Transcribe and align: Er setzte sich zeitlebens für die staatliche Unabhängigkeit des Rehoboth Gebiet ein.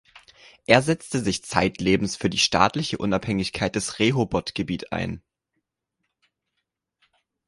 Er 0.65 0.81
setzte 0.81 1.19
sich 1.23 1.45
zeitlebens 1.45 2.15
für 2.15 2.31
die 2.31 2.39
staatliche 2.39 2.97
Unabhängigkeit 2.97 3.75
des 3.75 3.99
Rehoboth 3.99 4.55
Gebiet 4.55 4.91
ein. 4.91 5.21